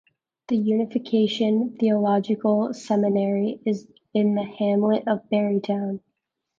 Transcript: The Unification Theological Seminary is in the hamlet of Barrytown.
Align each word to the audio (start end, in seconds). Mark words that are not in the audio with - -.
The 0.47 0.55
Unification 0.57 1.77
Theological 1.79 2.73
Seminary 2.73 3.61
is 3.67 3.87
in 4.15 4.33
the 4.33 4.41
hamlet 4.41 5.07
of 5.07 5.29
Barrytown. 5.29 5.99